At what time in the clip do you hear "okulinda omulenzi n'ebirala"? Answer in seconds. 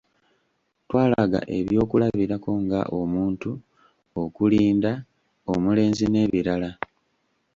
4.21-6.69